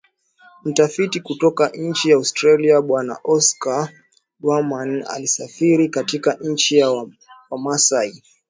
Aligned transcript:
Mtafiti 0.63 1.19
kutoka 1.19 1.67
nchi 1.69 2.09
ya 2.09 2.15
Austria 2.15 2.81
Bwana 2.81 3.17
Oscar 3.23 3.89
Baumann 4.39 5.03
alisafiri 5.07 5.89
katika 5.89 6.33
nchi 6.41 6.77
ya 6.77 7.07
Wamasai 7.49 8.23